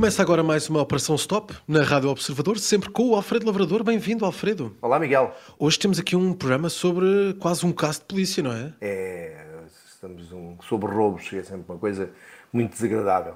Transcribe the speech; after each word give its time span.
Começa 0.00 0.22
agora 0.22 0.42
mais 0.42 0.66
uma 0.70 0.80
Operação 0.80 1.14
Stop 1.14 1.54
na 1.68 1.82
Rádio 1.82 2.08
Observador, 2.08 2.58
sempre 2.58 2.88
com 2.88 3.10
o 3.10 3.14
Alfredo 3.14 3.44
Lavrador. 3.44 3.84
Bem-vindo, 3.84 4.24
Alfredo. 4.24 4.74
Olá, 4.80 4.98
Miguel. 4.98 5.36
Hoje 5.58 5.78
temos 5.78 5.98
aqui 5.98 6.16
um 6.16 6.32
programa 6.32 6.70
sobre 6.70 7.36
quase 7.38 7.66
um 7.66 7.70
caso 7.70 7.98
de 7.98 8.06
polícia, 8.06 8.42
não 8.42 8.50
é? 8.50 8.72
É, 8.80 9.44
estamos 9.92 10.32
um, 10.32 10.56
sobre 10.66 10.90
roubos, 10.90 11.28
que 11.28 11.36
é 11.36 11.42
sempre 11.42 11.66
uma 11.68 11.78
coisa 11.78 12.08
muito 12.50 12.72
desagradável, 12.72 13.34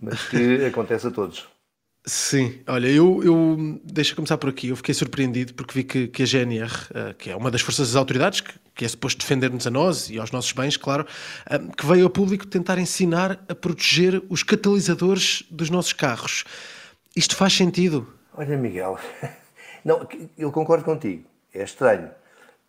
mas 0.00 0.20
que 0.28 0.64
acontece 0.66 1.06
a 1.06 1.12
todos. 1.12 1.46
Sim, 2.04 2.60
olha, 2.66 2.88
eu, 2.88 3.22
eu 3.22 3.80
deixa 3.84 4.14
começar 4.14 4.38
por 4.38 4.48
aqui. 4.48 4.68
Eu 4.68 4.76
fiquei 4.76 4.94
surpreendido 4.94 5.52
porque 5.52 5.74
vi 5.74 5.84
que, 5.84 6.08
que 6.08 6.22
a 6.22 6.26
GNR, 6.26 6.72
uh, 6.72 7.14
que 7.14 7.30
é 7.30 7.36
uma 7.36 7.50
das 7.50 7.60
forças 7.60 7.88
das 7.88 7.96
autoridades, 7.96 8.40
que, 8.40 8.52
que 8.74 8.84
é 8.84 8.88
suposto 8.88 9.20
defender-nos 9.20 9.66
a 9.66 9.70
nós 9.70 10.08
e 10.08 10.18
aos 10.18 10.30
nossos 10.30 10.52
bens, 10.52 10.76
claro, 10.78 11.06
uh, 11.46 11.76
que 11.76 11.84
veio 11.84 12.04
ao 12.04 12.10
público 12.10 12.46
tentar 12.46 12.78
ensinar 12.78 13.44
a 13.48 13.54
proteger 13.54 14.22
os 14.30 14.42
catalisadores 14.42 15.44
dos 15.50 15.68
nossos 15.68 15.92
carros. 15.92 16.44
Isto 17.14 17.36
faz 17.36 17.52
sentido? 17.52 18.08
Olha, 18.34 18.56
Miguel, 18.56 18.98
não, 19.84 20.08
eu 20.38 20.50
concordo 20.50 20.84
contigo. 20.84 21.24
É 21.52 21.64
estranho. 21.64 22.10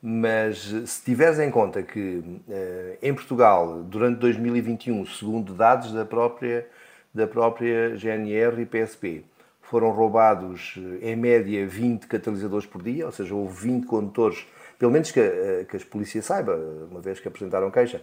Mas 0.02 0.73
se 0.88 1.04
tiveres 1.05 1.40
em 1.40 1.49
conta 1.49 1.82
que 1.84 2.18
uh, 2.18 2.98
em 3.02 3.13
Portugal, 3.13 3.84
durante 3.84 4.20
2021, 4.20 5.05
segundo 5.05 5.54
dados 5.54 5.93
da 5.93 6.04
própria 6.04 6.68
da 7.13 7.27
própria 7.27 7.95
GNR 7.95 8.61
e 8.61 8.65
PSP. 8.65 9.23
Foram 9.61 9.91
roubados, 9.91 10.75
eh, 11.01 11.11
em 11.11 11.15
média, 11.15 11.65
20 11.65 12.07
catalisadores 12.07 12.65
por 12.65 12.81
dia, 12.81 13.05
ou 13.05 13.11
seja, 13.11 13.34
houve 13.34 13.67
20 13.67 13.85
condutores, 13.85 14.45
pelo 14.77 14.91
menos 14.91 15.11
que, 15.11 15.20
eh, 15.20 15.65
que 15.70 15.77
as 15.77 15.84
polícias 15.84 16.25
saibam, 16.25 16.57
uma 16.90 16.99
vez 16.99 17.20
que 17.20 17.27
apresentaram 17.27 17.70
queixa, 17.71 18.01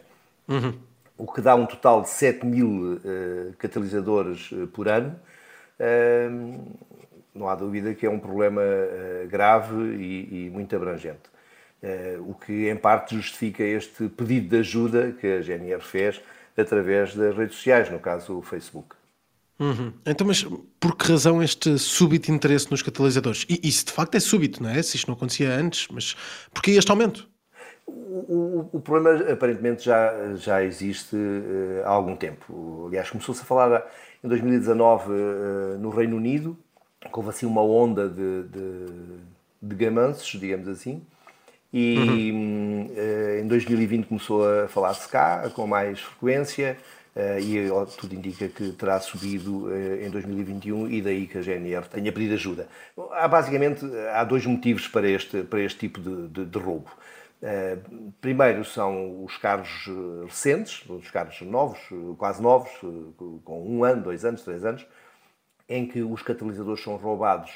uhum. 0.49 0.75
o 1.17 1.31
que 1.31 1.41
dá 1.41 1.55
um 1.55 1.67
total 1.67 2.03
de 2.03 2.09
7 2.11 2.47
mil 2.47 2.95
uh, 2.95 3.53
catalisadores 3.59 4.51
por 4.73 4.89
ano. 4.89 5.19
Uh, 5.79 6.77
não 7.35 7.49
há 7.49 7.55
dúvida 7.55 7.95
que 7.95 8.07
é 8.07 8.11
um 8.11 8.19
problema 8.19 8.63
uh, 8.63 9.29
grave 9.29 9.77
e, 9.97 10.47
e, 10.47 10.51
muito 10.51 10.75
abrangente. 10.75 11.31
o 12.27 12.35
que, 12.35 12.69
em 12.69 12.77
parte, 12.77 13.15
justifica 13.15 13.63
este 13.63 14.09
pedido 14.09 14.49
de 14.49 14.57
ajuda 14.59 15.13
que 15.13 15.27
a 15.27 15.43
GNR 15.43 15.81
fez 15.81 16.21
através 16.59 17.15
das 17.15 17.37
redes 17.37 17.57
sociais, 17.57 17.91
no 17.91 17.99
caso 17.99 18.39
o 18.39 18.43
Facebook. 18.43 18.97
Uhum. 19.59 19.93
Então, 20.07 20.27
mas 20.27 20.47
por 20.79 20.97
que 20.97 21.11
razão 21.11 21.43
este 21.43 21.79
súbito 21.79 22.31
interesse 22.31 22.71
nos 22.71 22.81
catalisadores? 22.81 23.45
E 23.49 23.61
isso 23.69 23.87
de 23.87 23.93
facto 23.93 24.15
é 24.15 24.21
súbito, 24.21 24.63
não 24.63 24.71
é? 24.71 24.81
Se 24.83 24.97
isto 24.97 25.09
não 25.09 25.17
acontecia 25.17 25.51
antes, 25.51 25.89
mas 25.91 26.17
porquê 26.53 26.73
este 26.73 26.91
aumento? 26.91 27.29
O, 27.87 27.91
o, 27.93 28.71
o 28.75 28.81
problema 28.81 29.33
aparentemente 29.33 29.85
já, 29.85 30.35
já 30.37 30.63
existe 30.63 31.17
uh, 31.17 31.83
há 31.85 31.89
algum 31.89 32.15
tempo. 32.15 32.87
Aliás, 32.87 33.11
começou-se 33.11 33.41
a 33.41 33.45
falar 33.45 33.91
em 34.23 34.29
2019 34.29 35.11
uh, 35.11 35.15
eh, 35.15 35.79
no 35.79 35.91
Reino 35.91 36.17
Unido, 36.17 36.57
que 37.01 37.19
houve 37.19 37.31
assim 37.31 37.47
uma 37.47 37.63
onda 37.63 38.09
de, 38.09 38.43
de, 38.45 38.87
de 39.63 39.75
gamanços, 39.75 40.39
digamos 40.39 40.69
assim, 40.69 41.03
e 41.73 42.31
uhum. 42.33 42.87
uh, 42.87 43.41
em 43.41 43.47
2020 43.47 44.07
começou 44.07 44.49
a 44.49 44.69
falar-se 44.69 45.09
cá 45.09 45.49
com 45.51 45.67
mais 45.67 46.01
frequência. 46.01 46.77
Uh, 47.17 47.41
e 47.41 47.97
tudo 47.97 48.15
indica 48.15 48.47
que 48.47 48.71
terá 48.73 49.01
subido 49.01 49.67
uh, 49.67 50.05
em 50.05 50.09
2021 50.09 50.89
e 50.89 51.03
daí 51.03 51.27
que 51.27 51.39
a 51.39 51.43
GNR 51.43 51.89
tenha 51.89 52.13
pedido 52.13 52.35
ajuda. 52.35 52.69
Há 53.13 53.27
basicamente 53.27 53.85
há 54.13 54.23
dois 54.23 54.47
motivos 54.47 54.87
para 54.87 55.09
este, 55.09 55.43
para 55.43 55.61
este 55.61 55.81
tipo 55.81 56.01
de, 56.01 56.29
de, 56.29 56.45
de 56.45 56.59
roubo. 56.59 56.91
Primeiro 58.21 58.65
são 58.65 59.25
os 59.25 59.37
carros 59.37 59.89
recentes, 60.27 60.85
os 60.89 61.09
carros 61.09 61.41
novos, 61.43 61.79
quase 62.17 62.43
novos, 62.43 62.71
com 63.45 63.65
um 63.65 63.85
ano, 63.85 64.03
dois 64.03 64.25
anos, 64.25 64.43
três 64.43 64.65
anos, 64.65 64.85
em 65.69 65.87
que 65.87 66.03
os 66.03 66.21
catalisadores 66.21 66.83
são 66.83 66.97
roubados 66.97 67.53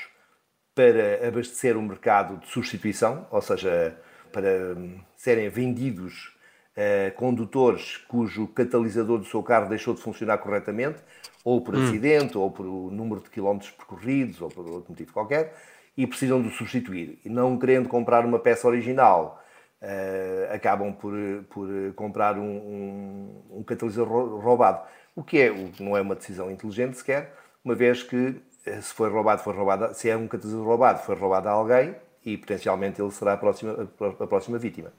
para 0.75 1.27
abastecer 1.27 1.77
o 1.77 1.83
mercado 1.83 2.39
de 2.39 2.49
substituição, 2.49 3.27
ou 3.31 3.43
seja, 3.43 3.97
para 4.33 4.75
hum, 4.77 4.99
serem 5.17 5.49
vendidos 5.49 6.35
uh, 6.77 7.15
condutores 7.17 7.99
cujo 8.09 8.47
catalisador 8.49 9.19
do 9.19 9.27
seu 9.27 9.43
carro 9.43 9.69
deixou 9.69 9.95
de 9.95 10.01
funcionar 10.01 10.39
corretamente, 10.39 10.99
ou 11.45 11.61
por 11.61 11.77
hum. 11.77 11.85
acidente, 11.85 12.39
ou 12.39 12.51
por 12.51 12.65
número 12.65 13.21
de 13.21 13.31
quilómetros 13.31 13.71
percorridos, 13.71 14.41
ou 14.41 14.49
por 14.49 14.67
outro 14.67 14.91
motivo 14.91 15.13
qualquer, 15.13 15.55
e 15.97 16.07
precisam 16.07 16.41
de 16.41 16.51
substituir. 16.51 17.19
E 17.25 17.29
não 17.29 17.59
querendo 17.59 17.89
comprar 17.89 18.25
uma 18.25 18.39
peça 18.39 18.67
original, 18.67 19.43
uh, 19.83 20.55
acabam 20.55 20.93
por, 20.93 21.15
por 21.51 21.69
comprar 21.95 22.39
um, 22.39 22.43
um, 22.43 23.59
um 23.59 23.63
catalisador 23.63 24.41
roubado. 24.41 24.87
O 25.15 25.23
que 25.23 25.39
é, 25.39 25.53
não 25.79 25.95
é 25.95 26.01
uma 26.01 26.15
decisão 26.15 26.51
inteligente 26.51 26.97
sequer, 26.97 27.35
uma 27.65 27.75
vez 27.75 28.03
que 28.03 28.17
eh, 28.17 28.35
se 28.65 28.95
foi 28.95 29.11
roubado, 29.11 29.43
foi 29.43 29.55
roubado, 29.55 29.95
se 29.95 30.09
é 30.09 30.17
um 30.17 30.29
catalisador 30.29 30.67
roubado, 30.67 30.99
foi 31.01 31.15
roubado 31.15 31.49
a 31.49 31.53
alguém 31.53 31.95
e 32.25 32.37
potencialmente 32.37 33.01
ele 33.01 33.11
será 33.11 33.33
a 33.33 33.37
próxima, 33.37 33.89
a 34.21 34.27
próxima 34.27 34.59
vítima. 34.59 34.93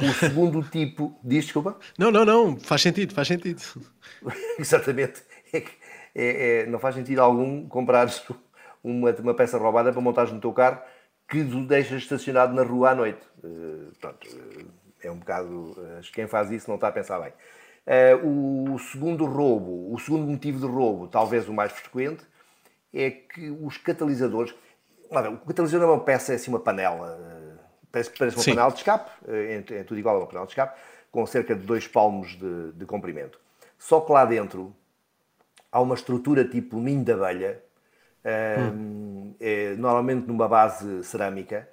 O 0.00 0.12
segundo 0.14 0.62
tipo. 0.62 1.18
Diz, 1.22 1.44
desculpa? 1.44 1.76
Não, 1.98 2.10
não, 2.10 2.24
não. 2.24 2.58
Faz 2.58 2.82
sentido, 2.82 3.14
faz 3.14 3.28
sentido. 3.28 3.62
Exatamente. 4.58 5.22
É 5.52 5.60
que, 5.60 5.72
é, 6.14 6.60
é, 6.62 6.66
não 6.66 6.78
faz 6.78 6.94
sentido 6.94 7.20
algum 7.20 7.68
comprares 7.68 8.22
uma, 8.82 9.10
uma 9.10 9.34
peça 9.34 9.58
roubada 9.58 9.92
para 9.92 10.00
montares 10.00 10.32
no 10.32 10.40
teu 10.40 10.52
carro 10.52 10.80
que 11.28 11.40
o 11.40 11.66
deixas 11.66 12.02
estacionado 12.02 12.52
na 12.52 12.62
rua 12.62 12.90
à 12.90 12.94
noite. 12.94 13.20
Uh, 13.42 13.92
pronto, 14.00 14.26
uh, 14.28 14.66
é 15.02 15.10
um 15.10 15.16
bocado. 15.16 15.72
Uh, 15.72 16.00
quem 16.12 16.26
faz 16.26 16.50
isso 16.50 16.68
não 16.68 16.74
está 16.74 16.88
a 16.88 16.92
pensar 16.92 17.20
bem. 17.20 17.32
o 18.24 18.78
segundo 18.78 19.24
roubo, 19.26 19.94
o 19.94 19.98
segundo 19.98 20.26
motivo 20.26 20.58
de 20.58 20.66
roubo, 20.66 21.06
talvez 21.06 21.48
o 21.48 21.52
mais 21.52 21.70
frequente, 21.72 22.24
é 22.92 23.10
que 23.10 23.50
os 23.50 23.78
catalisadores. 23.78 24.54
o 25.10 25.46
catalisador 25.46 25.88
é 25.88 25.92
uma 25.92 26.00
peça, 26.00 26.32
é 26.32 26.36
assim, 26.36 26.50
uma 26.50 26.60
panela 26.60 27.18
parece, 27.90 28.10
parece 28.16 28.36
uma 28.36 28.42
Sim. 28.42 28.50
panela 28.50 28.70
de 28.70 28.78
escape, 28.78 29.10
é, 29.28 29.64
é, 29.70 29.84
tudo 29.84 29.98
igual 29.98 30.16
a 30.16 30.18
uma 30.20 30.26
panela 30.26 30.46
de 30.46 30.52
escape, 30.52 30.78
com 31.10 31.26
cerca 31.26 31.54
de 31.54 31.64
dois 31.64 31.86
palmos 31.86 32.36
de, 32.38 32.72
de 32.72 32.86
comprimento. 32.86 33.38
Só 33.78 34.00
que 34.00 34.12
lá 34.12 34.24
dentro 34.24 34.74
há 35.72 35.80
uma 35.80 35.94
estrutura 35.94 36.44
tipo 36.44 36.78
ninho 36.78 37.04
de 37.04 37.12
abelha, 37.12 37.62
hum. 38.72 39.34
é, 39.40 39.74
normalmente 39.76 40.26
numa 40.26 40.48
base 40.48 41.02
cerâmica, 41.04 41.68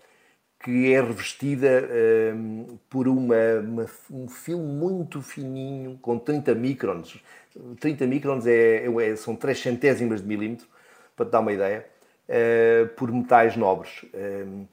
que 0.60 0.92
é 0.92 1.02
revestida 1.02 1.88
um, 2.36 2.80
por 2.90 3.08
uma, 3.08 3.36
uma, 3.64 3.86
um 4.10 4.28
fio 4.28 4.58
muito 4.58 5.22
fininho, 5.22 6.00
com 6.02 6.18
30 6.18 6.56
microns. 6.56 7.22
30 7.80 8.08
microns 8.08 8.46
é, 8.48 8.86
é, 8.86 9.16
são 9.16 9.36
3 9.36 9.60
centésimas 9.60 10.22
de 10.22 10.28
milímetro, 10.28 10.68
para 11.18 11.26
te 11.26 11.32
dar 11.32 11.42
uma 11.42 11.52
ideia, 11.52 11.86
uh, 12.30 12.88
por 12.96 13.12
metais 13.12 13.58
nobres. 13.58 14.06
Um, 14.14 14.66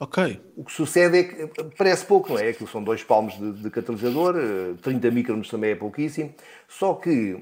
Ok. 0.00 0.40
O 0.56 0.64
que 0.64 0.72
sucede 0.72 1.18
é 1.18 1.22
que 1.22 1.48
parece 1.78 2.04
pouco, 2.04 2.32
não 2.32 2.38
é? 2.38 2.48
Aquilo 2.48 2.68
são 2.68 2.82
dois 2.82 3.04
palmos 3.04 3.38
de, 3.38 3.52
de 3.52 3.70
catalisador, 3.70 4.34
30 4.82 5.06
eh, 5.06 5.10
microns 5.10 5.48
também 5.48 5.70
é 5.70 5.74
pouquíssimo. 5.76 6.34
Só 6.66 6.94
que 6.94 7.38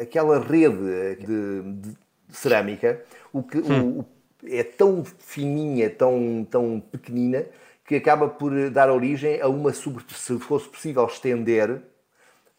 aquela 0.00 0.40
rede 0.40 1.16
de, 1.24 1.62
de 1.62 1.96
cerâmica 2.28 3.00
o 3.32 3.42
que, 3.42 3.58
hum. 3.58 4.00
o, 4.00 4.06
é 4.46 4.62
tão 4.62 5.04
fininha, 5.04 5.88
tão, 5.88 6.46
tão 6.50 6.80
pequenina, 6.80 7.46
que 7.86 7.96
acaba 7.96 8.28
por 8.28 8.70
dar 8.70 8.90
origem 8.90 9.40
a 9.40 9.48
uma, 9.48 9.72
se 9.72 10.38
fosse 10.38 10.68
possível 10.68 11.06
estender, 11.06 11.82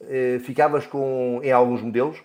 eh, 0.01 0.39
ficavas 0.43 0.85
com, 0.85 1.39
em 1.43 1.51
alguns 1.51 1.81
modelos, 1.81 2.17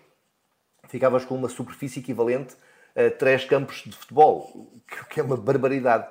ficavas 0.90 1.24
com 1.24 1.34
uma 1.34 1.48
superfície 1.48 2.00
equivalente 2.00 2.54
a 2.94 3.10
três 3.10 3.44
campos 3.44 3.82
de 3.86 3.92
futebol, 3.92 4.72
que 5.08 5.20
é 5.20 5.22
uma 5.22 5.36
barbaridade. 5.36 6.06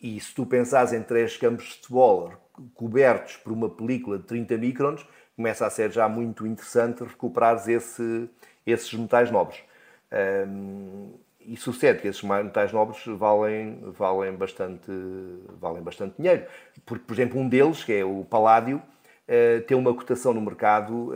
E 0.00 0.20
se 0.20 0.34
tu 0.34 0.46
pensares 0.46 0.92
em 0.92 1.02
três 1.02 1.36
campos 1.36 1.64
de 1.64 1.74
futebol 1.74 2.32
cobertos 2.74 3.36
por 3.36 3.52
uma 3.52 3.68
película 3.68 4.18
de 4.18 4.24
30 4.24 4.56
microns, 4.56 5.06
começa 5.34 5.66
a 5.66 5.70
ser 5.70 5.90
já 5.90 6.08
muito 6.08 6.46
interessante 6.46 7.02
recuperares 7.02 7.68
esse, 7.68 8.28
esses 8.66 8.92
metais 8.94 9.30
nobres. 9.30 9.58
E 11.40 11.56
sucede 11.56 12.00
que 12.00 12.08
esses 12.08 12.22
metais 12.22 12.72
nobres 12.72 13.04
valem, 13.06 13.80
valem, 13.92 14.34
bastante, 14.34 14.90
valem 15.60 15.82
bastante 15.82 16.16
dinheiro. 16.16 16.44
Porque, 16.84 17.04
por 17.04 17.14
exemplo, 17.14 17.40
um 17.40 17.48
deles, 17.48 17.84
que 17.84 17.92
é 17.92 18.04
o 18.04 18.24
paládio, 18.24 18.78
uh, 18.78 19.60
tem 19.62 19.76
uma 19.76 19.94
cotação 19.94 20.34
no 20.34 20.40
mercado 20.40 21.12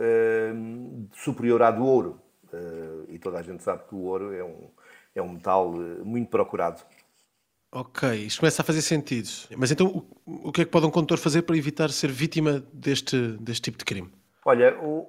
superior 1.13 1.61
à 1.61 1.71
do 1.71 1.85
ouro. 1.85 2.19
Toda 3.21 3.39
a 3.39 3.41
gente 3.41 3.63
sabe 3.63 3.83
que 3.87 3.95
o 3.95 3.99
ouro 3.99 4.33
é 4.33 4.43
um, 4.43 4.69
é 5.15 5.21
um 5.21 5.29
metal 5.29 5.71
muito 6.03 6.29
procurado. 6.29 6.81
Ok, 7.73 8.13
isto 8.13 8.41
começa 8.41 8.61
a 8.61 8.65
fazer 8.65 8.81
sentido. 8.81 9.29
Mas 9.55 9.71
então, 9.71 9.87
o, 10.25 10.49
o 10.49 10.51
que 10.51 10.61
é 10.61 10.65
que 10.65 10.71
pode 10.71 10.85
um 10.85 10.91
condutor 10.91 11.17
fazer 11.17 11.43
para 11.43 11.55
evitar 11.55 11.89
ser 11.89 12.11
vítima 12.11 12.61
deste, 12.73 13.17
deste 13.39 13.61
tipo 13.61 13.77
de 13.77 13.85
crime? 13.85 14.09
Olha, 14.43 14.77
o, 14.81 15.07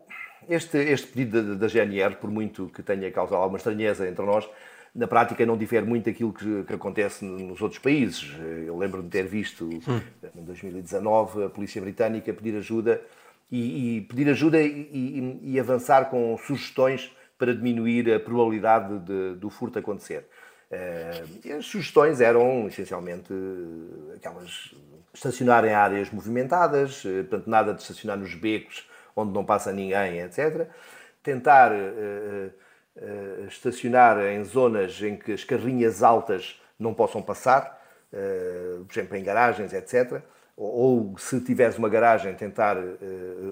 este, 0.48 0.78
este 0.78 1.08
pedido 1.08 1.42
da, 1.42 1.66
da, 1.66 1.68
GNR, 1.68 2.16
por 2.16 2.30
muito 2.30 2.70
que 2.72 2.80
tenha 2.80 3.10
causado 3.10 3.40
alguma 3.40 3.58
estranheza 3.58 4.08
entre 4.08 4.24
nós, 4.24 4.48
na 4.94 5.08
prática 5.08 5.44
não 5.44 5.56
difere 5.56 5.84
muito 5.84 6.04
daquilo 6.04 6.32
que, 6.32 6.62
que 6.62 6.74
acontece 6.74 7.24
nos 7.24 7.60
outros 7.60 7.80
países. 7.80 8.30
Eu 8.64 8.78
lembro-me 8.78 9.04
de 9.04 9.10
ter 9.10 9.26
visto, 9.26 9.64
hum. 9.64 10.00
em 10.36 10.44
2019, 10.44 11.44
a 11.44 11.48
polícia 11.48 11.80
britânica 11.80 12.32
pedir 12.32 12.56
ajuda 12.56 13.02
e, 13.50 13.96
e 13.96 14.00
pedir 14.02 14.28
ajuda 14.28 14.62
e, 14.62 14.88
e, 14.92 15.52
e 15.54 15.60
avançar 15.60 16.10
com 16.10 16.38
sugestões 16.38 17.10
para 17.42 17.52
diminuir 17.52 18.08
a 18.14 18.20
probabilidade 18.20 19.00
de, 19.00 19.34
do 19.34 19.50
furto 19.50 19.76
acontecer. 19.76 20.28
Uh, 20.70 21.58
as 21.58 21.66
sugestões 21.66 22.20
eram 22.20 22.68
essencialmente 22.68 23.34
aquelas 24.14 24.72
estacionar 25.12 25.64
em 25.64 25.74
áreas 25.74 26.08
movimentadas, 26.12 27.02
portanto, 27.02 27.50
nada 27.50 27.74
de 27.74 27.82
estacionar 27.82 28.16
nos 28.16 28.32
becos 28.36 28.88
onde 29.16 29.32
não 29.32 29.44
passa 29.44 29.72
ninguém, 29.72 30.20
etc. 30.20 30.68
Tentar 31.20 31.72
uh, 31.72 32.52
uh, 32.96 33.46
estacionar 33.48 34.20
em 34.20 34.44
zonas 34.44 35.02
em 35.02 35.16
que 35.16 35.32
as 35.32 35.42
carrinhas 35.42 36.00
altas 36.00 36.62
não 36.78 36.94
possam 36.94 37.20
passar, 37.20 37.82
por 38.86 38.92
exemplo, 38.92 39.16
em 39.16 39.24
garagens, 39.24 39.72
etc. 39.72 40.22
Ou, 40.56 40.70
ou, 40.70 41.18
se 41.18 41.40
tiveres 41.40 41.78
uma 41.78 41.88
garagem, 41.88 42.34
tentar 42.34 42.76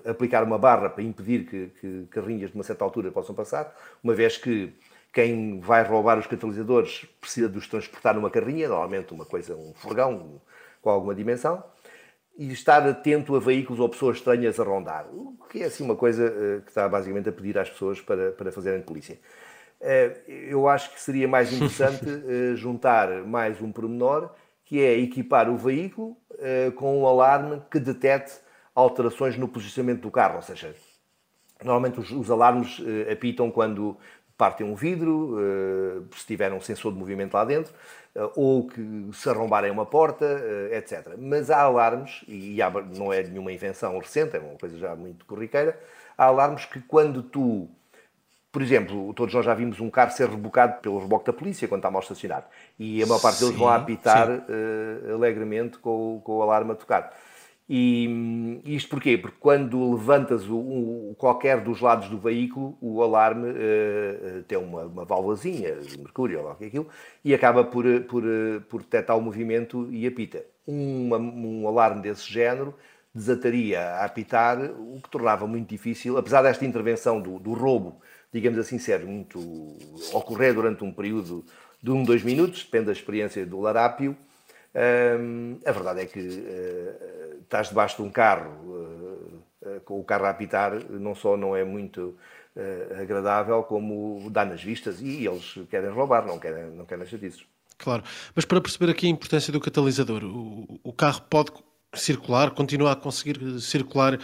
aplicar 0.05 0.44
uma 0.44 0.58
barra 0.58 0.91
para 0.91 1.02
impedir 1.02 1.47
que, 1.47 1.69
que 1.81 2.06
carrinhas 2.11 2.50
de 2.50 2.56
uma 2.56 2.64
certa 2.64 2.85
altura 2.85 3.11
possam 3.11 3.35
passar, 3.35 3.75
uma 4.02 4.14
vez 4.14 4.37
que 4.37 4.75
quem 5.12 5.61
vai 5.61 5.82
roubar 5.82 6.19
os 6.19 6.26
catalisadores 6.26 7.06
precisa 7.20 7.49
de 7.49 7.58
os 7.58 7.67
transportar 7.67 8.14
numa 8.14 8.31
carrinha, 8.31 8.69
normalmente 8.69 9.12
uma 9.12 9.25
coisa, 9.25 9.56
um 9.56 9.73
furgão 9.75 10.41
com 10.81 10.91
alguma 10.91 11.14
dimensão 11.14 11.62
e 12.38 12.52
estar 12.52 12.87
atento 12.88 13.35
a 13.37 13.41
veículos 13.41 13.81
ou 13.81 13.88
pessoas 13.88 14.17
estranhas 14.17 14.58
a 14.58 14.64
rondar, 14.64 15.06
o 15.12 15.37
que 15.50 15.62
é 15.62 15.67
assim 15.67 15.85
uma 15.85 15.96
coisa 15.96 16.26
uh, 16.26 16.62
que 16.62 16.70
está 16.70 16.88
basicamente 16.88 17.29
a 17.29 17.32
pedir 17.32 17.58
às 17.58 17.69
pessoas 17.69 18.00
para, 18.00 18.31
para 18.32 18.53
fazerem 18.53 18.81
polícia. 18.81 19.19
Uh, 19.81 20.31
eu 20.31 20.69
acho 20.69 20.93
que 20.93 21.00
seria 21.00 21.26
mais 21.26 21.53
interessante 21.53 22.08
uh, 22.08 22.55
juntar 22.56 23.08
mais 23.25 23.61
um 23.61 23.73
pormenor, 23.73 24.31
que 24.70 24.81
é 24.81 24.96
equipar 24.99 25.50
o 25.50 25.56
veículo 25.56 26.17
com 26.76 27.00
um 27.00 27.06
alarme 27.06 27.61
que 27.69 27.81
detecte 27.81 28.34
alterações 28.72 29.37
no 29.37 29.49
posicionamento 29.49 30.02
do 30.02 30.12
carro, 30.12 30.37
ou 30.37 30.43
seja, 30.43 30.72
normalmente 31.61 31.99
os, 31.99 32.11
os 32.12 32.31
alarmes 32.31 32.81
apitam 33.11 33.50
quando 33.50 33.99
partem 34.38 34.64
um 34.64 34.76
vidro, 34.76 35.37
se 36.17 36.25
tiver 36.25 36.52
um 36.52 36.61
sensor 36.61 36.93
de 36.93 36.99
movimento 37.00 37.34
lá 37.34 37.44
dentro, 37.44 37.75
eh, 38.14 38.31
ou 38.34 38.67
que 38.67 39.08
se 39.12 39.28
arrombarem 39.28 39.70
uma 39.70 39.87
porta, 39.87 40.25
eh, 40.25 40.78
etc. 40.78 41.14
Mas 41.17 41.50
há 41.50 41.61
alarmes, 41.62 42.25
e 42.26 42.61
há, 42.61 42.70
não 42.70 43.12
é 43.12 43.22
nenhuma 43.22 43.52
invenção 43.52 43.96
recente, 43.99 44.37
é 44.37 44.40
uma 44.40 44.58
coisa 44.58 44.76
já 44.78 44.96
muito 44.96 45.25
corriqueira, 45.26 45.78
há 46.19 46.25
alarmes 46.25 46.64
que 46.64 46.81
quando 46.81 47.22
tu, 47.22 47.69
por 48.52 48.62
exemplo, 48.62 49.14
todos 49.14 49.32
nós 49.35 49.44
já 49.44 49.55
vimos 49.55 49.81
um 49.81 49.88
carro 49.88 50.11
ser 50.11 50.29
rebocado 50.29 50.81
pelo 50.81 50.99
reboque 50.99 51.26
da 51.26 51.32
polícia 51.32 51.69
quando 51.69 51.81
está 51.81 51.91
mal 51.91 52.02
estacionado, 52.02 52.47
e 52.79 53.02
a 53.02 53.06
maior 53.06 53.20
parte 53.20 53.38
deles 53.41 53.55
sim, 53.55 53.61
vão 53.61 53.69
a 53.69 53.76
apitar 53.76 54.29
uh, 54.29 55.14
alegremente 55.14 55.79
com, 55.79 56.20
com 56.25 56.38
o 56.38 56.43
alarme 56.43 56.73
a 56.73 56.75
tocar. 56.75 57.14
E 57.73 58.61
isto 58.64 58.91
porquê? 58.91 59.17
Porque 59.17 59.37
quando 59.38 59.93
levantas 59.93 60.49
o, 60.49 60.56
o, 60.56 61.14
qualquer 61.17 61.61
dos 61.61 61.81
lados 61.81 62.08
do 62.08 62.19
veículo, 62.19 62.76
o 62.81 63.00
alarme 63.00 63.50
uh, 63.50 64.43
tem 64.49 64.58
uma, 64.58 64.82
uma 64.82 65.05
válvulazinha 65.05 65.76
de 65.76 65.96
mercúrio 65.96 66.41
ou 66.41 66.50
aquilo, 66.50 66.88
e 67.25 67.32
acaba 67.32 67.62
por, 67.62 67.85
por, 68.08 68.25
por 68.69 68.82
detectar 68.82 69.17
o 69.17 69.23
movimento 69.23 69.88
e 69.93 70.05
apita. 70.05 70.44
Uma, 70.67 71.19
um 71.19 71.69
alarme 71.69 72.03
desse 72.03 72.29
género 72.29 72.75
desataria 73.14 73.81
a 73.81 74.05
apitar, 74.05 74.58
o 74.58 75.00
que 75.00 75.08
tornava 75.08 75.46
muito 75.46 75.69
difícil, 75.69 76.19
apesar 76.19 76.43
desta 76.43 76.64
intervenção 76.64 77.20
do, 77.20 77.38
do 77.38 77.53
roubo, 77.53 78.00
digamos 78.32 78.59
assim, 78.59 78.79
ser 78.79 79.00
muito 79.05 79.38
ocorrer 80.12 80.55
durante 80.55 80.85
um 80.85 80.93
período 80.93 81.44
de 81.82 81.91
um, 81.91 82.05
dois 82.05 82.23
minutos, 82.23 82.65
depende 82.65 82.87
da 82.87 82.93
experiência 82.93 83.44
do 83.47 83.61
larápio, 83.61 84.17
a 85.67 85.73
verdade 85.73 86.00
é 86.00 86.06
que 86.06 86.21
uh, 86.21 87.41
estás 87.43 87.69
debaixo 87.69 87.97
de 87.97 88.03
um 88.03 88.11
carro 88.11 88.50
uh, 88.65 89.43
uh, 89.62 89.81
com 89.85 89.99
o 89.99 90.05
carro 90.05 90.27
a 90.27 90.31
apitar, 90.31 90.73
não 90.91 91.15
só 91.15 91.37
não 91.37 91.56
é 91.56 91.65
muito 91.65 92.17
agradável, 93.00 93.62
como 93.62 94.29
dá 94.29 94.44
nas 94.44 94.62
vistas 94.62 95.00
e 95.00 95.25
eles 95.25 95.55
querem 95.71 95.88
roubar, 95.88 96.27
não 96.27 96.38
querem, 96.38 96.67
não 96.73 96.85
querem 96.85 97.06
chatices. 97.06 97.44
Claro, 97.79 98.03
mas 98.35 98.44
para 98.44 98.61
perceber 98.61 98.91
aqui 98.91 99.06
a 99.06 99.09
importância 99.09 99.53
do 99.53 99.61
catalisador, 99.61 100.25
o, 100.25 100.81
o 100.82 100.93
carro 100.93 101.23
pode 101.31 101.53
circular, 101.94 102.50
continuar 102.50 102.93
a 102.93 102.97
conseguir 102.97 103.61
circular 103.61 104.19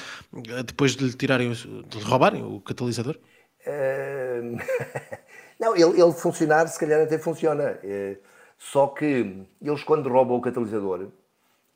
depois 0.67 0.97
de 0.97 1.05
lhe 1.05 1.13
tirarem, 1.15 1.53
de 1.53 1.99
lhe 1.99 2.05
roubarem 2.05 2.43
o 2.43 2.61
catalisador? 2.61 3.17
não, 5.59 5.75
ele, 5.75 6.01
ele 6.01 6.13
funcionar, 6.13 6.67
se 6.69 6.79
calhar 6.79 7.01
até 7.03 7.19
funciona. 7.19 7.79
Só 8.59 8.87
que 8.89 9.47
eles, 9.61 9.85
quando 9.85 10.09
roubam 10.09 10.37
o 10.37 10.41
catalisador, 10.41 11.09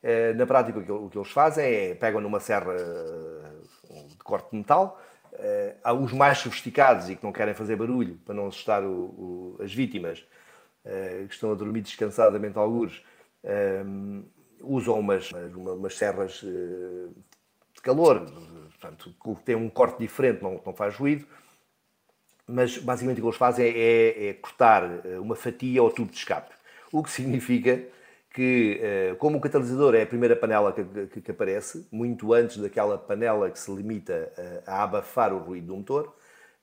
eh, 0.01 0.33
na 0.33 0.47
prática 0.47 0.79
o 0.79 1.09
que 1.09 1.17
eles 1.17 1.31
fazem 1.31 1.63
é 1.63 1.95
pegam 1.95 2.19
numa 2.19 2.39
serra 2.39 2.73
eh, 2.73 4.03
de 4.07 4.17
corte 4.17 4.49
de 4.51 4.57
metal, 4.57 4.99
há 5.83 5.93
os 5.93 6.11
mais 6.11 6.39
sofisticados 6.39 7.09
e 7.09 7.15
que 7.15 7.23
não 7.23 7.31
querem 7.31 7.53
fazer 7.53 7.75
barulho 7.75 8.17
para 8.25 8.35
não 8.35 8.47
assustar 8.47 8.83
o, 8.83 9.55
o, 9.57 9.57
as 9.61 9.73
vítimas, 9.73 10.23
que 11.27 11.33
estão 11.33 11.51
a 11.51 11.55
dormir 11.55 11.81
descansadamente 11.81 12.57
alguns, 12.57 13.03
usam 14.61 14.99
umas, 14.99 15.31
umas 15.55 15.97
serras 15.97 16.41
de 16.41 17.81
calor, 17.81 18.25
portanto, 18.79 19.15
tem 19.43 19.55
um 19.55 19.69
corte 19.69 19.97
diferente, 19.99 20.43
não, 20.43 20.61
não 20.63 20.73
faz 20.73 20.95
ruído, 20.95 21.25
mas 22.51 22.77
basicamente 22.77 23.19
o 23.19 23.21
que 23.21 23.27
eles 23.27 23.37
fazem 23.37 23.65
é, 23.67 24.29
é 24.29 24.33
cortar 24.33 24.83
uma 25.19 25.35
fatia 25.35 25.81
ao 25.81 25.89
tubo 25.89 26.11
de 26.11 26.17
escape. 26.17 26.53
O 26.91 27.01
que 27.01 27.09
significa 27.11 27.81
que, 28.33 28.79
eh, 28.81 29.15
como 29.19 29.37
o 29.37 29.41
catalisador 29.41 29.93
é 29.95 30.03
a 30.03 30.07
primeira 30.07 30.35
panela 30.35 30.71
que, 30.71 30.83
que, 31.07 31.21
que 31.21 31.31
aparece, 31.31 31.85
muito 31.91 32.33
antes 32.33 32.57
daquela 32.57 32.97
panela 32.97 33.49
que 33.49 33.59
se 33.59 33.71
limita 33.71 34.31
a, 34.65 34.79
a 34.79 34.83
abafar 34.83 35.33
o 35.33 35.39
ruído 35.39 35.67
do 35.67 35.75
motor, 35.75 36.15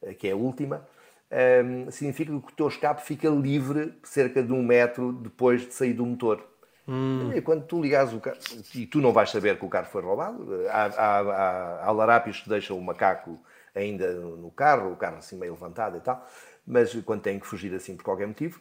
eh, 0.02 0.14
que 0.14 0.28
é 0.28 0.32
a 0.32 0.36
última, 0.36 0.86
um, 1.30 1.36
ehm, 1.36 1.90
significa 1.90 2.30
que 2.30 2.38
o 2.38 2.56
teu 2.56 2.68
escape 2.68 3.02
fica 3.02 3.28
livre 3.28 3.92
cerca 4.02 4.42
de 4.42 4.52
um 4.52 4.62
metro 4.62 5.12
depois 5.12 5.66
de 5.66 5.74
sair 5.74 5.92
do 5.92 6.06
motor. 6.06 6.42
Hum. 6.88 7.32
E 7.34 7.42
quando 7.42 7.66
tu 7.66 7.82
ligas 7.82 8.14
o 8.14 8.20
carro, 8.20 8.38
e 8.74 8.86
tu 8.86 8.98
não 8.98 9.12
vais 9.12 9.30
saber 9.30 9.58
que 9.58 9.64
o 9.64 9.68
carro 9.68 9.88
foi 9.90 10.00
roubado, 10.00 10.62
eh, 10.62 10.68
há, 10.70 10.86
há, 10.86 11.18
há, 11.20 11.86
há 11.86 11.90
larápios 11.92 12.40
que 12.40 12.48
deixam 12.48 12.78
o 12.78 12.82
macaco 12.82 13.38
ainda 13.78 14.12
no 14.14 14.50
carro, 14.50 14.92
o 14.92 14.96
carro 14.96 15.18
assim 15.18 15.36
meio 15.36 15.52
levantado 15.52 15.96
e 15.96 16.00
tal, 16.00 16.26
mas 16.66 16.94
quando 17.04 17.22
tem 17.22 17.38
que 17.38 17.46
fugir 17.46 17.74
assim 17.74 17.96
por 17.96 18.04
qualquer 18.04 18.26
motivo, 18.26 18.60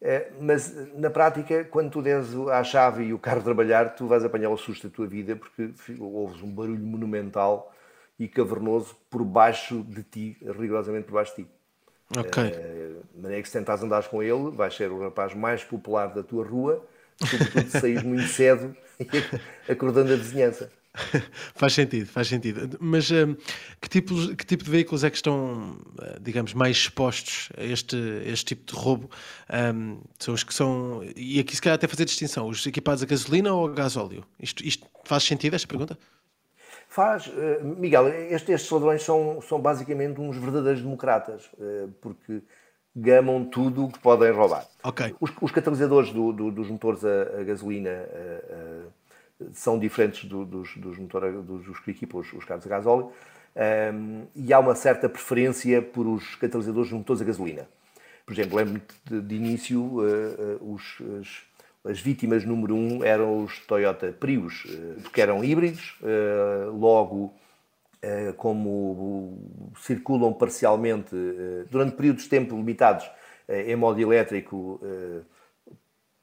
é, 0.00 0.30
mas 0.40 0.74
na 0.94 1.08
prática, 1.08 1.64
quando 1.64 1.90
tu 1.90 2.02
des 2.02 2.34
a 2.52 2.62
chave 2.62 3.04
e 3.04 3.14
o 3.14 3.18
carro 3.18 3.42
trabalhar, 3.44 3.94
tu 3.94 4.06
vais 4.06 4.24
apanhar 4.24 4.50
o 4.50 4.56
susto 4.56 4.88
da 4.88 4.94
tua 4.94 5.06
vida 5.06 5.36
porque 5.36 5.70
ouves 5.98 6.42
um 6.42 6.50
barulho 6.52 6.84
monumental 6.84 7.72
e 8.18 8.28
cavernoso 8.28 8.94
por 9.10 9.24
baixo 9.24 9.82
de 9.82 10.02
ti, 10.02 10.36
rigorosamente 10.42 11.06
por 11.06 11.14
baixo 11.14 11.36
de 11.36 11.44
ti. 11.44 11.50
Ok. 12.16 12.42
É, 12.42 12.90
de 13.14 13.20
maneira 13.20 13.42
que 13.42 13.48
se 13.48 13.58
tentares 13.58 13.82
andar 13.82 14.06
com 14.08 14.22
ele, 14.22 14.50
vais 14.50 14.74
ser 14.74 14.90
o 14.90 15.00
rapaz 15.00 15.34
mais 15.34 15.64
popular 15.64 16.08
da 16.08 16.22
tua 16.22 16.44
rua, 16.44 16.84
sobretudo 17.18 17.68
se 17.70 17.80
saís 17.80 18.02
muito 18.02 18.28
cedo 18.28 18.76
acordando 19.68 20.12
a 20.12 20.16
vizinhança. 20.16 20.70
faz 21.54 21.72
sentido, 21.72 22.06
faz 22.06 22.28
sentido. 22.28 22.78
Mas 22.80 23.10
um, 23.10 23.34
que, 23.80 23.88
tipo, 23.88 24.14
que 24.36 24.46
tipo 24.46 24.62
de 24.62 24.70
veículos 24.70 25.02
é 25.02 25.10
que 25.10 25.16
estão, 25.16 25.76
eh, 26.00 26.18
digamos, 26.20 26.54
mais 26.54 26.76
expostos 26.76 27.48
a 27.56 27.64
este, 27.64 27.96
este 28.24 28.54
tipo 28.54 28.72
de 28.72 28.78
roubo? 28.78 29.10
Um, 29.52 30.00
são 30.18 30.34
os 30.34 30.44
que 30.44 30.54
são. 30.54 31.02
E 31.16 31.40
aqui 31.40 31.54
se 31.54 31.60
calhar 31.60 31.74
até 31.74 31.88
fazer 31.88 32.04
distinção: 32.04 32.48
os 32.48 32.64
equipados 32.66 33.02
a 33.02 33.06
gasolina 33.06 33.52
ou 33.52 33.66
a 33.66 33.72
gasóleo? 33.72 34.24
Isto, 34.40 34.64
isto 34.64 34.86
faz 35.04 35.24
sentido 35.24 35.54
esta 35.54 35.66
pergunta? 35.66 35.98
Faz. 36.88 37.26
Uh, 37.26 37.64
Miguel, 37.76 38.08
estes, 38.08 38.48
estes 38.50 38.70
ladrões 38.70 39.02
são, 39.02 39.40
são 39.42 39.60
basicamente 39.60 40.20
uns 40.20 40.36
verdadeiros 40.36 40.80
democratas, 40.80 41.50
uh, 41.54 41.92
porque 42.00 42.40
gamam 42.94 43.44
tudo 43.44 43.86
o 43.86 43.90
que 43.90 43.98
podem 43.98 44.30
roubar. 44.30 44.64
Okay. 44.84 45.12
Os, 45.20 45.32
os 45.40 45.50
catalisadores 45.50 46.12
do, 46.12 46.32
do, 46.32 46.52
dos 46.52 46.70
motores 46.70 47.04
a, 47.04 47.40
a 47.40 47.42
gasolina. 47.42 47.90
Uh, 47.90 49.03
são 49.52 49.78
diferentes 49.78 50.28
do, 50.28 50.44
dos, 50.44 50.76
dos, 50.76 50.98
motor, 50.98 51.42
dos, 51.42 51.64
dos 51.64 51.88
equipam 51.88 52.18
os, 52.18 52.32
os 52.32 52.44
carros 52.44 52.66
a 52.66 52.68
gasóleo 52.68 53.12
um, 53.56 54.26
e 54.34 54.52
há 54.52 54.58
uma 54.58 54.74
certa 54.74 55.08
preferência 55.08 55.80
por 55.80 56.06
os 56.06 56.34
catalisadores 56.36 56.88
de 56.88 56.94
motores 56.94 57.22
a 57.22 57.24
gasolina. 57.24 57.68
Por 58.26 58.32
exemplo, 58.32 58.56
lembro-me 58.56 58.82
de, 59.04 59.20
de, 59.20 59.34
início, 59.34 59.80
uh, 59.80 60.58
uh, 60.60 60.74
os, 60.74 60.98
as, 61.20 61.92
as, 61.92 62.00
vítimas 62.00 62.44
número 62.44 62.74
um 62.74 63.04
eram 63.04 63.44
os 63.44 63.60
Toyota 63.60 64.12
Prius, 64.18 64.64
uh, 64.64 65.00
porque 65.02 65.20
eram 65.20 65.44
híbridos, 65.44 65.96
logo 66.78 67.34
como 68.36 69.38
circulam 69.80 70.30
parcialmente 70.34 71.16
durante 71.70 71.96
períodos 71.96 72.24
de 72.24 72.28
tempo 72.28 72.54
limitados 72.54 73.10
em 73.48 73.74
modo 73.76 73.98
elétrico 73.98 74.78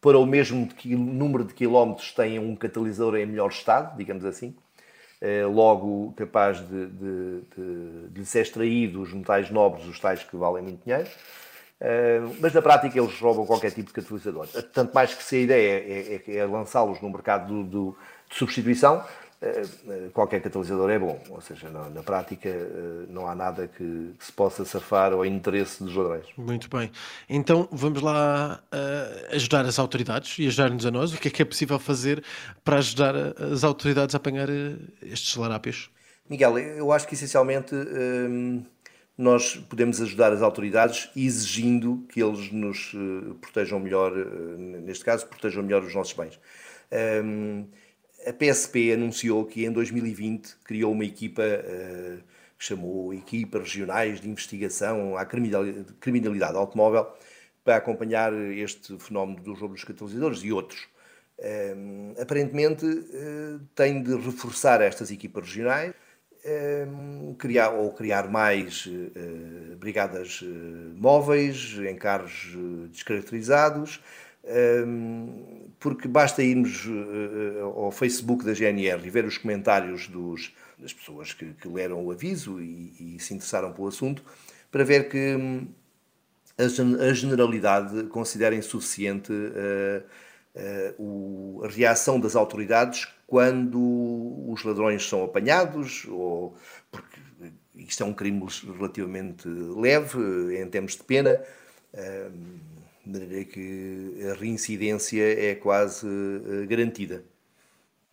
para 0.02 0.18
o 0.18 0.26
mesmo 0.26 0.68
número 0.84 1.46
de 1.46 1.54
quilómetros 1.54 2.12
têm 2.12 2.40
um 2.40 2.56
catalisador 2.56 3.16
em 3.16 3.26
melhor 3.26 3.50
estado, 3.50 3.96
digamos 3.96 4.26
assim, 4.26 4.56
eh, 5.22 5.46
logo 5.46 6.12
capaz 6.18 6.60
de, 6.68 6.88
de, 6.88 7.42
de, 7.56 8.10
de 8.10 8.26
ser 8.26 8.42
extraído 8.42 9.02
os 9.04 9.14
metais 9.14 9.52
nobres, 9.52 9.86
os 9.86 10.00
tais 10.00 10.24
que 10.24 10.36
valem 10.36 10.64
muito 10.64 10.84
dinheiro. 10.84 11.08
Eh, 11.80 12.22
mas 12.40 12.52
na 12.54 12.62
prática 12.62 13.00
eles 13.00 13.20
roubam 13.20 13.46
qualquer 13.46 13.72
tipo 13.72 13.88
de 13.88 13.94
catalisador. 13.94 14.48
Tanto 14.74 14.94
mais 14.94 15.14
que 15.14 15.24
se 15.24 15.36
a 15.36 15.40
ideia 15.40 15.70
é, 15.80 16.22
é, 16.28 16.38
é 16.38 16.46
lançá-los 16.46 17.00
no 17.00 17.10
mercado 17.12 17.48
do, 17.48 17.64
do, 17.64 17.98
de 18.28 18.36
substituição, 18.36 19.04
qualquer 20.14 20.40
catalisador 20.40 20.90
é 20.92 21.00
bom, 21.00 21.20
ou 21.30 21.42
seja, 21.42 21.68
na, 21.70 21.90
na 21.90 22.04
prática 22.04 22.48
eh, 22.48 23.06
não 23.10 23.28
há 23.28 23.34
nada 23.34 23.68
que, 23.68 24.12
se 24.20 24.32
possa 24.32 24.64
safar 24.64 25.14
ao 25.14 25.26
interesse 25.26 25.84
dos 25.84 25.96
ladrões. 25.96 26.26
Muito 26.38 26.70
bem. 26.70 26.92
Então 27.28 27.68
vamos 27.72 28.02
lá 28.02 28.64
uh, 28.72 29.36
ajudar 29.36 29.66
as 29.66 29.80
autoridades 29.80 30.38
e 30.38 30.46
ajudar-nos 30.46 30.86
a 30.86 30.92
nós. 30.92 31.12
O 31.12 31.18
que 31.18 31.28
é 31.28 31.32
que 31.32 31.42
é 31.42 31.46
possível 31.46 31.80
fazer 31.80 32.24
para 32.64 32.78
ajudar 32.78 33.16
as 33.16 33.64
autoridades 33.64 34.14
a 34.14 34.18
apanhar 34.18 34.48
estes 35.02 35.36
larápios? 35.36 35.90
Miguel, 36.30 36.60
eu 36.60 36.92
acho 36.92 37.08
que 37.08 37.16
essencialmente 37.16 37.74
nós 39.18 39.56
podemos 39.56 40.00
ajudar 40.02 40.32
as 40.32 40.42
autoridades 40.42 41.10
exigindo 41.16 42.06
que 42.10 42.24
eles 42.24 42.52
nos 42.52 42.94
protejam 43.42 43.80
melhor, 43.80 44.14
neste 44.58 45.04
caso, 45.04 45.26
protejam 45.26 45.64
melhor 45.64 45.84
os 45.84 45.94
nossos 45.94 46.14
bens 46.14 46.40
a 48.26 48.34
PSP 48.34 48.94
anunciou 48.94 49.46
que 49.46 49.66
em 49.66 49.72
2020 49.72 50.58
criou 50.64 50.92
uma 50.92 51.06
equipa 51.06 51.42
uh, 51.42 52.18
que 52.58 52.66
chamou 52.66 53.14
Equipas 53.14 53.64
Regionais 53.64 54.22
de 54.22 54.30
Investigação 54.30 55.18
à 55.18 55.26
Criminalidade 55.26 56.56
Automóvel 56.56 57.08
para 57.64 57.78
acompanhar 57.78 58.34
este 58.34 58.98
fenómeno 59.00 59.42
dos 59.42 59.60
roubos 59.60 59.82
dos 59.82 59.88
catalisadores 59.88 60.44
e 60.44 60.52
outros. 60.52 60.88
Eh, 61.40 61.76
aparentemente 62.20 62.86
uh, 62.86 63.60
tem 63.74 64.04
de 64.04 64.16
reforçar 64.16 64.80
estas 64.82 65.10
equipas 65.10 65.48
regionais 65.48 65.94
criar, 67.38 67.70
ou 67.70 67.94
criar 67.94 68.28
mais 68.28 68.88
brigadas 69.80 70.44
móveis 70.96 71.78
em 71.88 71.96
carros 71.96 72.56
descaracterizados 72.92 74.02
porque 75.82 76.08
basta 76.08 76.44
irmos 76.44 76.86
eh, 76.88 77.58
eh, 77.58 77.62
ao 77.62 77.92
Facebook 77.92 78.46
da 78.46 78.54
GNR 78.54 79.06
e 79.06 79.10
ver 79.10 79.26
os 79.26 79.38
comentários 79.38 80.08
dos, 80.08 80.54
das 80.78 80.94
pessoas 80.94 81.34
que, 81.34 81.54
que 81.54 81.68
leram 81.68 82.06
o 82.06 82.12
aviso 82.12 82.62
e, 82.62 83.16
e, 83.16 83.20
se 83.20 83.34
interessaram 83.34 83.74
pelo 83.74 83.88
assunto, 83.88 84.24
para 84.72 84.84
ver 84.84 85.10
que 85.10 85.36
hum, 85.36 85.68
a, 86.58 87.14
generalidade 87.14 88.04
considera 88.06 88.56
insuficiente 88.56 89.32
uh, 89.34 90.04
uh, 91.02 91.66
a 91.66 91.68
reação 91.68 92.20
das 92.20 92.36
autoridades 92.36 93.08
quando 93.26 93.80
os 94.48 94.64
ladrões 94.64 95.08
são 95.08 95.24
apanhados, 95.24 96.06
ou 96.08 96.56
porque 96.92 97.20
isto 97.76 98.04
é 98.04 98.06
um 98.06 98.14
crime 98.14 98.46
relativamente 98.78 99.48
leve 99.48 100.62
em 100.62 100.70
termos 100.70 100.96
de 100.96 101.04
pena. 101.04 101.42
De 103.06 103.20
maneira 103.20 103.46
que 103.46 104.16
a 104.32 104.40
reincidência 104.40 105.24
é 105.24 105.56
quase 105.56 106.06
uh, 106.06 106.68
garantida. 106.68 107.24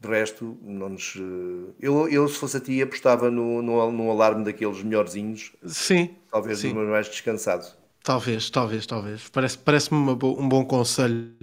De 0.00 0.08
resto, 0.08 0.56
não 0.62 0.90
nos, 0.90 1.16
uh, 1.16 1.74
eu, 1.80 2.08
eu, 2.08 2.28
se 2.28 2.36
fosse 2.36 2.56
a 2.56 2.60
ti, 2.60 2.80
apostava 2.80 3.30
no, 3.30 3.60
no, 3.60 3.90
no 3.90 4.10
alarme 4.10 4.44
daqueles 4.44 4.82
melhorzinhos. 4.82 5.52
Sim. 5.66 6.10
Talvez 6.30 6.60
sim. 6.60 6.72
mais 6.72 7.08
descansado. 7.08 7.66
Talvez, 8.02 8.48
talvez, 8.48 8.86
talvez. 8.86 9.28
Parece-me 9.28 9.64
parece 9.64 9.92
um 9.92 10.48
bom 10.48 10.64
conselho. 10.64 11.34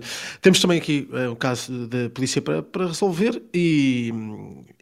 Temos 0.42 0.60
também 0.60 0.80
aqui 0.80 1.08
uh, 1.12 1.32
um 1.32 1.36
caso 1.36 1.88
da 1.88 2.10
polícia 2.10 2.42
para, 2.42 2.64
para 2.64 2.88
resolver 2.88 3.40
e, 3.54 4.12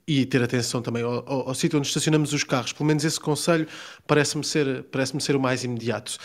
e 0.08 0.26
ter 0.26 0.42
atenção 0.42 0.82
também 0.82 1.04
ao, 1.04 1.30
ao, 1.30 1.50
ao, 1.50 1.54
sítio 1.54 1.78
onde 1.78 1.88
estacionamos 1.88 2.32
os 2.32 2.44
carros. 2.44 2.72
Pelo 2.72 2.86
menos 2.86 3.04
esse 3.04 3.20
conselho 3.20 3.68
parece-me 4.08 4.46
ser, 4.46 4.84
parece 4.84 5.20
ser 5.20 5.36
o 5.36 5.40
mais 5.40 5.64
imediato. 5.64 6.18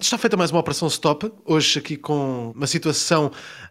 Está 0.00 0.18
feita 0.18 0.36
mais 0.36 0.50
uma 0.50 0.58
operação 0.58 0.88
stop, 0.88 1.30
hoje 1.44 1.78
aqui 1.78 1.96
com 1.96 2.50
uma 2.56 2.66
situação 2.66 3.30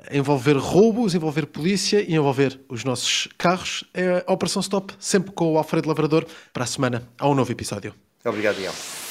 a 0.10 0.16
envolver 0.16 0.56
roubos, 0.56 1.14
envolver 1.14 1.46
polícia 1.46 2.02
e 2.02 2.16
envolver 2.16 2.58
os 2.70 2.86
nossos 2.86 3.28
carros. 3.38 3.84
É 3.94 4.24
a 4.26 4.32
operação 4.32 4.62
stop, 4.62 4.94
sempre 4.98 5.34
com 5.34 5.52
o 5.52 5.58
Alfredo 5.58 5.90
Lavrador. 5.90 6.26
Para 6.54 6.64
a 6.64 6.68
semana, 6.68 7.06
há 7.18 7.28
um 7.28 7.36
novo 7.36 7.52
episódio. 7.52 7.94
Obrigado, 8.24 8.62
Ian. 8.62 9.09